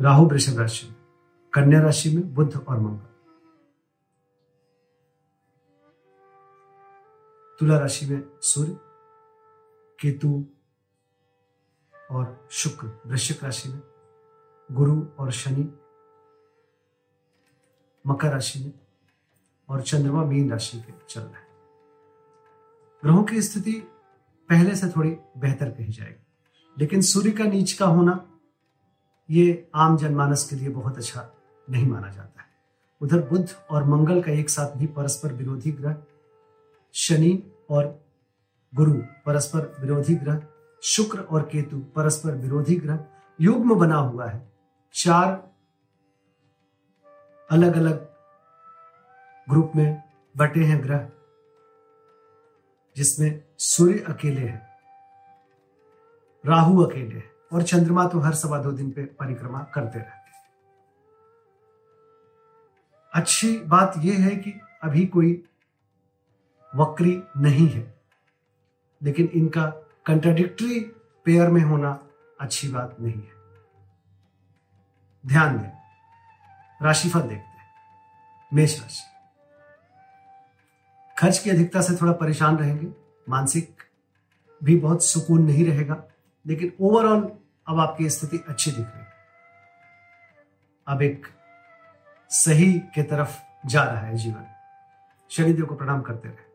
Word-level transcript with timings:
राहु 0.00 0.26
वृषभ 0.26 0.58
राशि 0.58 0.86
में, 0.86 0.96
कन्या 1.52 1.80
राशि 1.80 2.16
में 2.16 2.34
बुध 2.34 2.66
और 2.68 2.80
मंगल। 2.80 3.06
तुला 7.58 7.78
राशि 7.78 8.06
में 8.06 8.22
सूर्य, 8.40 8.76
केतु 10.00 10.46
और 12.10 12.48
शुक्र 12.50 13.00
वृश्चिक 13.06 13.44
राशि 13.44 13.68
में, 13.68 13.82
गुरु 14.72 15.06
और 15.18 15.30
शनि, 15.30 15.64
मकर 18.06 18.32
राशि 18.32 18.64
में 18.64 18.72
और 19.68 19.82
चंद्रमा 19.82 20.24
मीन 20.24 20.50
राशि 20.50 20.80
के 20.80 20.92
चल 21.08 21.20
रहे 21.20 21.32
हैं। 21.32 21.48
ग्रहों 23.02 23.24
की 23.24 23.42
स्थिति 23.42 23.72
पहले 24.48 24.76
से 24.76 24.88
थोड़ी 24.88 25.10
बेहतर 25.36 25.70
कही 25.70 25.92
जाएगी, 25.92 26.26
लेकिन 26.78 27.00
सूर्य 27.00 27.30
का 27.30 27.44
नीच 27.44 27.72
का 27.72 27.86
होना 27.86 28.37
ये 29.28 29.68
आम 29.74 29.96
जनमानस 29.96 30.48
के 30.50 30.56
लिए 30.56 30.68
बहुत 30.68 30.98
अच्छा 30.98 31.28
नहीं 31.68 31.86
माना 31.86 32.08
जाता 32.08 32.40
है। 32.40 32.46
उधर 33.00 33.20
बुध 33.28 33.48
और 33.70 33.84
मंगल 33.84 34.22
का 34.22 34.32
एक 34.32 34.50
साथ 34.50 34.76
भी 34.76 34.86
परस्पर 34.86 35.32
विरोधी 35.32 35.72
ग्रह, 35.72 35.96
शनि 36.94 37.42
और 37.70 38.04
गुरु 38.72 38.94
परस्पर 39.26 39.72
विरोधी 39.80 40.14
ग्रह, 40.14 40.40
शुक्र 40.82 41.20
और 41.20 41.42
केतु 41.42 41.78
परस्पर 41.96 42.34
विरोधी 42.34 42.76
ग्रह, 42.76 43.04
युग्म 43.40 43.74
बना 43.74 43.96
हुआ 43.96 44.26
है। 44.26 44.40
चार 44.94 45.32
अलग 47.50 47.76
अलग 47.76 48.06
ग्रुप 49.48 49.72
में 49.76 50.02
बटे 50.36 50.64
हैं 50.64 50.82
ग्रह, 50.82 51.08
जिसमें 52.96 53.42
सूर्य 53.58 54.04
अकेले 54.08 54.40
हैं, 54.40 54.66
राहु 56.44 56.82
अकेले 56.84 57.14
हैं। 57.14 57.30
और 57.52 57.62
चंद्रमा 57.62 58.06
तो 58.08 58.18
हर 58.20 58.34
सवा 58.34 58.58
दो 58.58 58.72
दिन 58.72 58.90
पे 58.90 59.04
परिक्रमा 59.18 59.60
करते 59.74 59.98
रहते 59.98 60.16
अच्छी 63.12 63.58
बात 63.66 63.94
यह 63.98 64.24
है 64.24 64.34
कि 64.36 64.50
अभी 64.82 65.06
कोई 65.06 65.32
वक्री 66.72 67.22
नहीं 67.36 67.68
है, 67.68 67.82
लेकिन 69.00 69.28
इनका 69.34 69.66
कंट्राडिक्टरी 70.06 70.80
पेयर 71.26 71.48
में 71.48 71.60
होना 71.62 71.98
अच्छी 72.40 72.68
बात 72.68 72.96
नहीं 73.00 73.14
है। 73.14 73.36
ध्यान 75.24 75.58
दें, 75.58 75.70
राशिफल 76.80 77.20
देखते 77.20 77.34
हैं, 77.34 77.66
मेष 78.52 78.80
राशि। 78.80 79.02
खर्च 81.16 81.38
की 81.38 81.50
अधिकता 81.50 81.80
से 81.82 81.96
थोड़ा 81.96 82.12
परेशान 82.12 82.58
रहेंगे, 82.58 82.92
मानसिक 83.28 83.82
भी 84.60 84.76
बहुत 84.76 85.04
सुकून 85.04 85.44
नहीं 85.44 85.66
रहेगा। 85.66 86.02
लेकिन 86.48 86.72
ओवरऑल 86.80 87.38
अब 87.68 87.80
आपकी 87.80 88.10
स्थिति 88.10 88.44
अच्छी 88.48 88.70
दिख 88.70 88.86
रही 88.86 88.98
है। 88.98 89.12
अब 90.88 91.02
एक 91.02 91.26
सही 92.30 92.78
के 92.78 93.02
तरफ़ 93.02 93.38
जा 93.66 93.84
रहा 93.84 94.00
है 94.00 94.14
जीवन। 94.14 94.46
शनिदेव 95.30 95.66
को 95.66 95.74
प्रणाम 95.74 96.02
करते 96.02 96.28
रहे। 96.28 96.48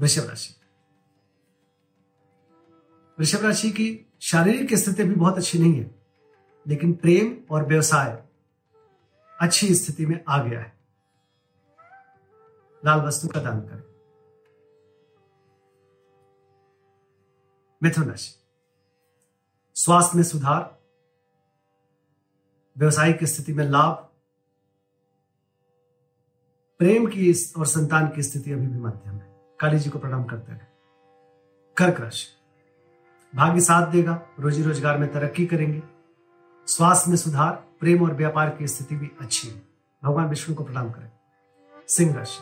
वृषभ 0.00 0.28
राशि। 0.28 0.54
वृषभ 3.18 3.44
राशि 3.44 3.70
की 3.70 4.12
शारीरिक 4.20 4.74
स्थिति 4.74 5.04
भी 5.04 5.14
बहुत 5.14 5.36
अच्छी 5.36 5.58
नहीं 5.58 5.80
है, 5.80 5.94
लेकिन 6.66 6.92
प्रेम 6.92 7.54
और 7.54 7.66
व्यवसाय 7.66 8.22
अच्छी 9.40 9.74
स्थिति 9.74 10.06
में 10.06 10.24
आ 10.28 10.42
गया 10.42 10.60
है। 10.60 10.78
लाल 12.84 13.00
वस्तु 13.00 13.28
का 13.28 13.40
दान 13.40 13.60
करें। 13.60 13.91
मिथुन 17.82 18.04
राशि। 18.04 18.34
स्वास्थ्य 19.74 20.16
में 20.16 20.24
सुधार, 20.24 20.78
व्यवसायिक 22.78 23.24
स्थिति 23.24 23.52
में 23.52 23.64
लाभ, 23.64 24.08
प्रेम 26.78 27.06
की 27.06 27.52
और 27.58 27.66
संतान 27.66 28.08
की 28.08 28.22
स्थिति 28.22 28.52
अभी 28.52 28.66
भी 28.66 28.78
मध्यम 28.78 29.14
है। 29.14 29.56
काली 29.60 29.78
जी 29.78 29.90
को 29.90 29.98
प्रणाम 29.98 30.24
करते 30.24 30.52
रहे। 30.52 30.60
कर्क 31.76 32.00
राशि। 32.00 32.26
भाग्य 33.36 33.60
साथ 33.60 33.90
देगा, 33.90 34.22
रोजी 34.40 34.62
रोज़गार 34.62 34.98
में 34.98 35.12
तरक्की 35.12 35.46
करेंगे। 35.46 35.82
स्वास्थ्य 36.66 37.10
में 37.10 37.16
सुधार, 37.16 37.52
प्रेम 37.80 38.04
और 38.04 38.14
व्यापार 38.14 38.50
की 38.50 38.66
स्थिति 38.66 38.96
भी 38.96 39.10
अच्छी 39.20 39.48
है। 39.48 39.62
भगवान 40.04 40.28
विष्णु 40.28 40.56
को 40.56 40.64
प्रणाम 40.64 40.90
करें। 40.90 41.10
सिंह 41.88 42.14
राशि। 42.14 42.40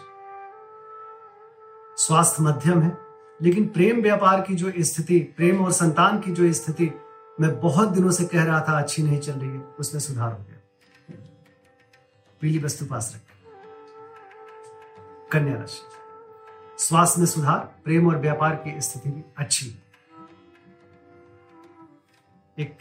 स्वास्थ्य 2.02 2.42
मध्यम 2.42 2.82
है 2.82 3.09
लेकिन 3.42 3.68
प्रेम 3.68 4.02
व्यापार 4.02 4.40
की 4.40 4.54
जो 4.54 4.72
स्थिति, 4.78 5.18
प्रेम 5.18 5.64
और 5.64 5.72
संतान 5.72 6.20
की 6.20 6.32
जो 6.32 6.52
स्थिति, 6.52 6.90
मैं 7.40 7.60
बहुत 7.60 7.88
दिनों 7.88 8.10
से 8.10 8.24
कह 8.24 8.44
रहा 8.44 8.60
था, 8.60 8.78
अच्छी 8.78 9.02
नहीं 9.02 9.18
चल 9.18 9.32
रही 9.32 9.50
है। 9.50 9.60
उसमें 9.60 10.00
सुधार 10.00 10.32
हो 10.32 10.38
गया। 10.38 10.56
पीली 12.40 12.58
वस्तु 12.58 12.86
पास 12.86 13.12
रखें। 13.14 13.36
कन्या 15.32 15.56
राशि। 15.56 15.82
स्वास्थ्य 16.78 17.18
में 17.18 17.26
सुधार, 17.26 17.74
प्रेम 17.84 18.08
और 18.08 18.16
व्यापार 18.16 18.54
की 18.54 18.80
स्थिति 18.80 19.10
भी 19.10 19.22
अच्छी। 19.36 19.66
है 19.66 19.82
एक 22.58 22.76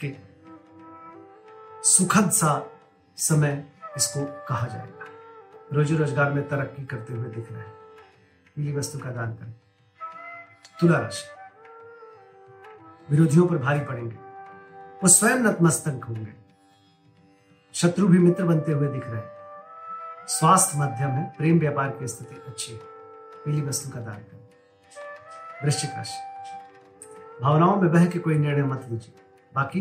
सुखद 1.84 2.30
सा 2.30 2.70
समय 3.16 3.64
इसको 3.96 4.46
कहा 4.48 4.66
जाएगा। 4.66 5.06
रोजी 5.72 5.96
रोज़गार 5.96 6.32
में 6.32 6.48
तरक्की 6.48 6.86
करते 6.86 7.12
हुए 7.12 7.28
दिख 7.28 7.52
रहे 7.52 7.60
हैं। 7.60 7.72
पीली 8.56 8.72
वस्तु 8.72 8.98
का 8.98 9.10
दान 9.10 9.34
करें। 9.34 9.54
तुला 10.80 10.98
राशि 10.98 11.26
विरोधियों 13.10 13.46
पर 13.46 13.58
भारी 13.58 13.80
पड़ेंगे। 13.80 14.16
वो 15.02 15.08
स्वयं 15.08 15.36
नतमस्तक 15.36 16.04
होंगे। 16.04 16.40
शत्रु 17.74 18.08
भी 18.08 18.18
मित्र 18.18 18.44
बनते 18.44 18.72
हुए 18.72 18.88
दिख 18.88 19.06
रहे 19.06 19.16
हैं। 19.16 19.30
स्वास्थ्य 20.26 20.78
मध्यम 20.78 21.08
है, 21.08 21.34
प्रेम 21.38 21.58
व्यापार 21.58 21.88
की 21.88 22.08
स्थिति 22.08 22.42
अच्छी 22.48 22.72
है। 22.72 22.78
पीली 23.44 23.62
वस्तु 23.62 23.90
का 23.90 24.00
दान 24.00 24.14
करें। 24.14 24.48
वृश्चिक 25.64 25.90
राशि। 25.90 26.30
भावनाओं 27.42 27.76
में 27.76 27.92
बह 27.92 28.06
के 28.06 28.18
कोई 28.18 28.38
निर्णय 28.38 28.62
मत 28.62 28.86
लीजिए। 28.88 29.14
बाकी, 29.54 29.80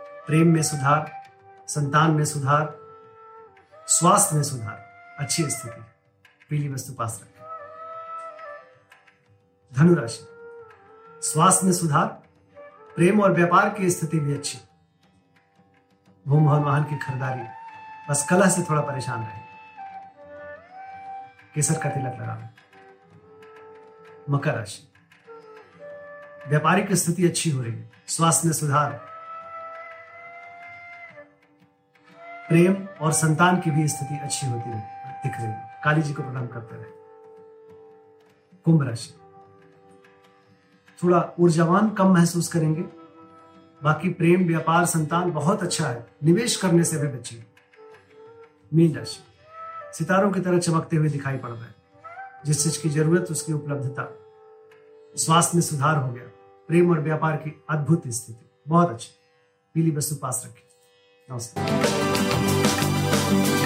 प्रेम 0.00 0.54
में 0.54 0.62
सुधार, 0.62 1.30
संतान 1.68 2.10
में 2.10 2.24
सुधार, 2.24 2.78
स्वास्थ्य 3.86 4.36
में 4.36 4.42
सुधार, 4.42 4.90
अच्छी 5.18 5.50
स्थिति, 5.50 5.84
पीली 6.50 6.68
वस्तु 6.68 6.92
पास 6.92 7.20
रखें। 7.22 7.35
धनुराशि। 9.74 10.28
स्वास्थ्य 11.22 11.66
में 11.66 11.72
सुधार, 11.72 12.06
प्रेम 12.96 13.20
और 13.20 13.32
व्यापार 13.32 13.70
की 13.70 13.90
स्थिति 13.90 14.20
भी 14.20 14.34
अच्छी। 14.34 14.58
भूम 16.28 16.48
और 16.48 16.60
वाहन 16.60 16.84
की 16.84 16.96
खरीदारी, 16.96 17.42
बस 18.10 18.26
कलह 18.30 18.48
से 18.48 18.62
थोड़ा 18.62 18.80
परेशान 18.80 19.20
रहे। 19.20 19.40
केसर 21.54 21.78
का 21.78 21.90
तिलक 21.90 22.12
लगा 22.12 22.50
मकर 24.30 24.54
राशि। 24.54 24.92
व्यापारिक 26.48 26.92
स्थिति 26.92 27.28
अच्छी 27.28 27.50
हो 27.50 27.62
रही 27.62 27.72
है। 27.72 27.90
स्वास्थ्य 28.06 28.48
में 28.48 28.54
सुधार। 28.54 29.06
प्रेम 32.48 32.88
और 33.00 33.12
संतान 33.12 33.60
की 33.60 33.70
भी 33.70 33.88
स्थिति 33.88 34.18
अच्छी 34.18 34.46
होती 34.46 34.70
रही, 34.70 34.80
दिख 35.22 35.32
रही 35.34 35.46
है। 35.46 35.80
काली 35.84 36.02
जी 36.02 36.14
को 36.14 36.22
प्रणाम 36.22 36.46
करते 36.46 36.76
रहे। 36.76 36.84
कुंभ 38.64 38.88
राशि। 38.88 39.25
थोड़ा 41.02 41.32
ऊर्जावान 41.40 41.90
कम 41.90 42.14
महसूस 42.14 42.48
करेंगे। 42.48 42.84
बाकी 43.82 44.08
प्रेम, 44.08 44.46
व्यापार, 44.46 44.86
संतान 44.86 45.30
बहुत 45.30 45.62
अच्छा 45.62 45.88
है। 45.88 46.06
निवेश 46.24 46.56
करने 46.56 46.84
से 46.84 46.98
भी 46.98 47.08
बचिए। 47.08 47.44
मीन 48.74 48.96
राशि। 48.96 49.20
सितारों 49.98 50.32
की 50.32 50.40
तरह 50.40 50.58
चमकते 50.58 50.96
हुए 50.96 51.08
दिखाई 51.08 51.36
पड़ 51.36 51.50
रहे 51.50 51.66
जिस 52.46 52.64
चीज़ 52.64 52.82
की 52.82 52.88
ज़रूरत, 52.88 53.26
उसकी 53.30 53.52
उपलब्धता। 53.52 54.18
स्वास्थ्य 55.16 55.52
में 55.54 55.62
सुधार 55.62 55.96
हो 55.96 56.12
गया। 56.12 56.24
प्रेम 56.68 56.90
और 56.90 57.00
व्यापार 57.00 57.36
की 57.36 57.64
अद्भुत 57.70 58.08
स्थिति। 58.08 58.50
बहुत 58.68 58.90
अच्छी। 58.90 59.08
पीली 59.74 59.90
वस्तु 59.90 60.14
पास 60.14 60.42
रखिए। 60.46 60.68
नमस्कार 61.32 63.65